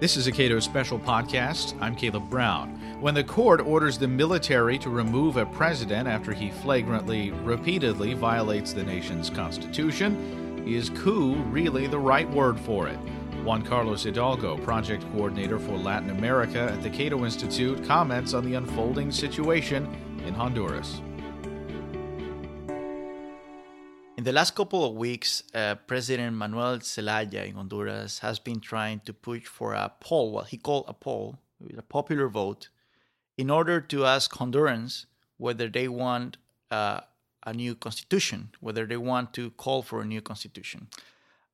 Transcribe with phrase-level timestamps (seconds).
[0.00, 1.76] This is a Cato special podcast.
[1.80, 2.68] I'm Caleb Brown.
[3.00, 8.72] When the court orders the military to remove a president after he flagrantly, repeatedly violates
[8.72, 12.96] the nation's constitution, is coup really the right word for it?
[13.42, 18.54] Juan Carlos Hidalgo, project coordinator for Latin America at the Cato Institute, comments on the
[18.54, 19.92] unfolding situation
[20.24, 21.00] in Honduras.
[24.18, 28.98] In the last couple of weeks, uh, President Manuel Zelaya in Honduras has been trying
[29.04, 31.38] to push for a poll, what he called a poll,
[31.76, 32.68] a popular vote,
[33.36, 36.36] in order to ask Hondurans whether they want
[36.72, 37.02] uh,
[37.46, 40.88] a new constitution, whether they want to call for a new constitution.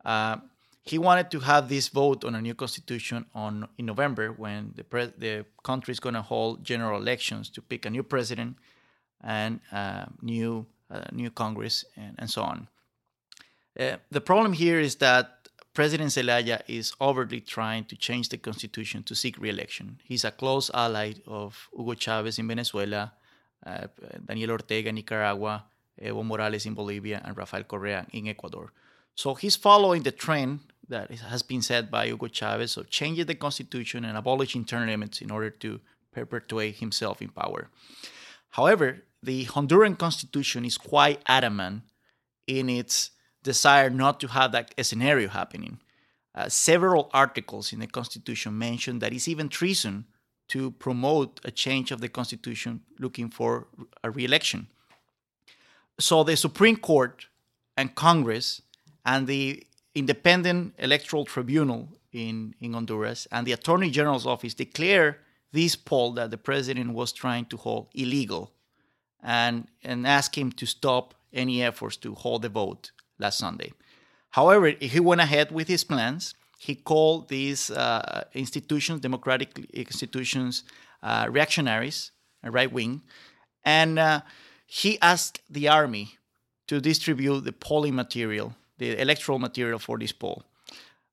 [0.02, 0.38] Uh,
[0.84, 4.84] he wanted to have this vote on a new constitution on in November when the
[4.84, 8.56] pre- the country is going to hold general elections to pick a new president
[9.20, 10.64] and uh, new
[10.94, 12.68] uh, new Congress, and, and so on.
[13.78, 15.26] Uh, the problem here is that
[15.74, 19.98] President Zelaya is overtly trying to change the constitution to seek re-election.
[20.04, 23.12] He's a close ally of Hugo Chavez in Venezuela,
[23.66, 23.86] uh,
[24.24, 25.64] Daniel Ortega in Nicaragua,
[26.00, 28.72] Evo Morales in Bolivia, and Rafael Correa in Ecuador.
[29.16, 33.34] So he's following the trend that has been set by Hugo Chavez of changing the
[33.34, 35.80] constitution and abolishing term limits in order to
[36.12, 37.68] perpetuate himself in power.
[38.50, 41.82] However, the Honduran constitution is quite adamant
[42.46, 43.10] in its
[43.42, 45.80] desire not to have that scenario happening.
[46.34, 50.04] Uh, several articles in the constitution mention that it's even treason
[50.48, 53.66] to promote a change of the constitution looking for
[54.02, 54.66] a re-election.
[55.98, 57.26] So the Supreme Court
[57.76, 58.60] and Congress
[59.06, 59.64] and the
[59.94, 65.18] Independent Electoral Tribunal in, in Honduras and the Attorney General's office declare
[65.52, 68.50] this poll that the president was trying to hold illegal
[69.24, 73.72] and, and ask him to stop any efforts to hold the vote last Sunday.
[74.30, 76.34] However, he went ahead with his plans.
[76.58, 80.64] He called these uh, institutions, democratic institutions,
[81.02, 82.12] uh, reactionaries,
[82.42, 83.02] right wing,
[83.64, 84.20] and uh,
[84.66, 86.18] he asked the army
[86.66, 90.44] to distribute the polling material, the electoral material for this poll.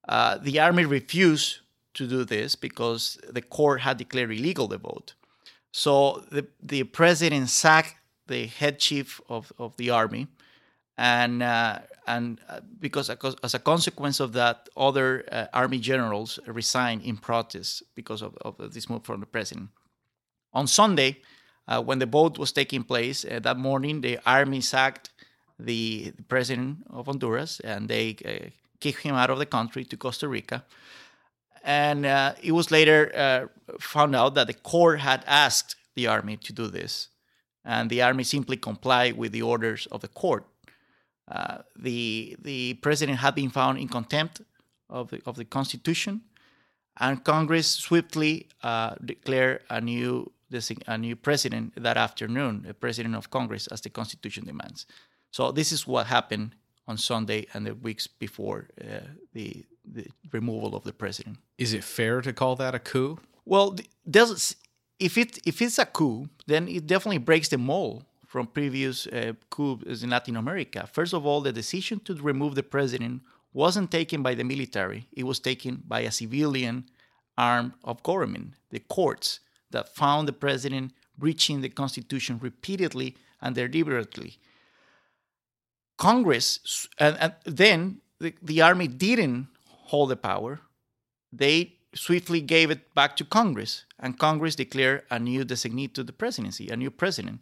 [0.08, 1.60] Uh, the army refused
[1.94, 5.14] to do this because the court had declared illegal the vote.
[5.72, 7.96] So the, the president sacked
[8.28, 10.28] the head chief of, of the army,
[10.98, 13.10] and uh, and uh, because
[13.44, 18.74] as a consequence of that, other uh, army generals resigned in protest because of, of
[18.74, 19.70] this move from the president.
[20.54, 21.18] On Sunday,
[21.68, 25.10] uh, when the vote was taking place uh, that morning, the army sacked
[25.58, 28.50] the, the, president of Honduras and they uh,
[28.80, 30.66] kicked him out of the country to Costa Rica.
[31.64, 32.06] And
[32.42, 33.50] it was later
[33.80, 37.10] found out that the court had asked the army to do this
[37.64, 40.46] and the army simply complied with the orders of the court.
[41.28, 44.42] Uh, the the president had been found in contempt
[44.90, 46.22] of the of the Constitution,
[47.00, 50.32] and Congress swiftly uh, declared a new
[50.88, 54.86] a new president that afternoon, a president of Congress, as the Constitution demands.
[55.32, 56.56] So this is what happened
[56.88, 61.38] on Sunday and the weeks before uh, the the removal of the president.
[61.58, 63.20] Is it fair to call that a coup?
[63.46, 63.76] Well,
[64.10, 64.56] does
[65.02, 69.34] if it if it's a coup, then it definitely breaks the mold from previous uh,
[69.50, 70.88] coups in Latin America.
[70.94, 75.24] First of all, the decision to remove the president wasn't taken by the military; it
[75.24, 76.86] was taken by a civilian
[77.38, 79.40] arm of government, the courts,
[79.72, 84.38] that found the president breaching the constitution repeatedly and deliberately.
[85.98, 90.60] Congress, and, and then the, the army didn't hold the power.
[91.34, 96.14] They swiftly gave it back to Congress, and Congress declared a new designee to the
[96.14, 97.42] presidency, a new president.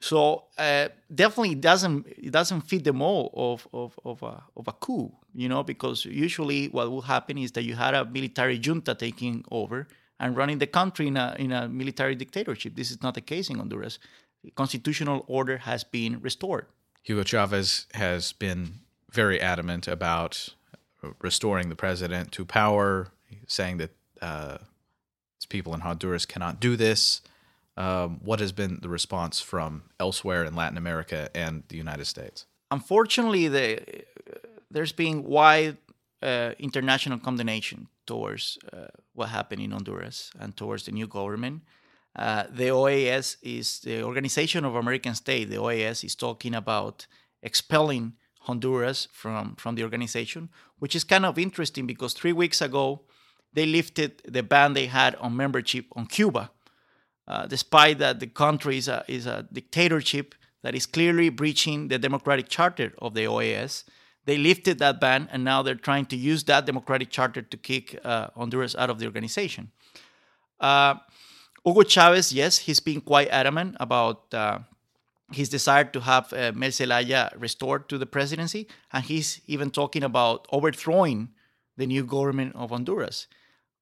[0.00, 4.72] So uh, definitely doesn't it doesn't fit the mold of of of a, of a
[4.72, 8.94] coup, you know, because usually what will happen is that you had a military junta
[8.94, 9.86] taking over
[10.18, 12.74] and running the country in a in a military dictatorship.
[12.74, 14.00] This is not the case in Honduras.
[14.56, 16.66] Constitutional order has been restored.
[17.04, 18.80] Hugo Chavez has been
[19.10, 20.48] very adamant about
[21.20, 23.08] restoring the president to power,
[23.52, 23.90] saying that
[24.20, 24.58] uh,
[25.48, 27.20] people in Honduras cannot do this.
[27.76, 32.46] Um, what has been the response from elsewhere in Latin America and the United States?
[32.70, 33.82] Unfortunately, the,
[34.70, 35.76] there's been wide
[36.22, 41.62] uh, international condemnation towards uh, what happened in Honduras and towards the new government.
[42.14, 45.50] Uh, the OAS is the Organization of American States.
[45.50, 47.06] The OAS is talking about
[47.42, 53.02] expelling Honduras from, from the organization, which is kind of interesting because three weeks ago,
[53.52, 56.50] they lifted the ban they had on membership on Cuba,
[57.28, 61.98] uh, despite that the country is a, is a dictatorship that is clearly breaching the
[61.98, 63.84] democratic charter of the OAS.
[64.24, 67.98] They lifted that ban, and now they're trying to use that democratic charter to kick
[68.04, 69.72] uh, Honduras out of the organization.
[70.60, 70.94] Uh,
[71.64, 74.60] Hugo Chavez, yes, he's been quite adamant about uh,
[75.32, 80.04] his desire to have uh, Mel Zelaya restored to the presidency, and he's even talking
[80.04, 81.30] about overthrowing
[81.76, 83.26] the new government of Honduras.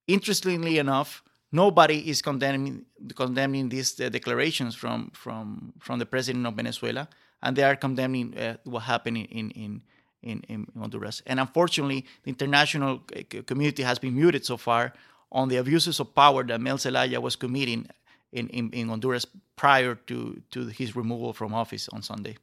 [0.07, 6.55] Interestingly enough, nobody is condemning condemning these uh, declarations from from from the president of
[6.55, 7.07] Venezuela,
[7.41, 9.81] and they are condemning uh, what happened in in.
[10.23, 11.23] In, in Honduras.
[11.25, 14.93] And unfortunately, the international uh, community has been muted so far
[15.31, 17.87] on the abuses of power that Mel Zelaya was committing
[18.31, 19.25] in, in, in Honduras
[19.55, 22.37] prior to, to his removal from office on Sunday.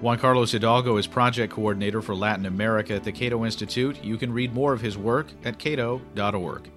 [0.00, 4.02] Juan Carlos Hidalgo is project coordinator for Latin America at the Cato Institute.
[4.04, 6.70] You can read more of his work at cato.org.